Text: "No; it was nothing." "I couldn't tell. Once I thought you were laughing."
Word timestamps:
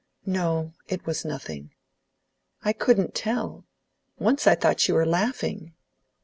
"No; 0.25 0.73
it 0.87 1.05
was 1.05 1.23
nothing." 1.23 1.75
"I 2.63 2.73
couldn't 2.73 3.13
tell. 3.13 3.67
Once 4.17 4.47
I 4.47 4.55
thought 4.55 4.87
you 4.87 4.95
were 4.95 5.05
laughing." 5.05 5.75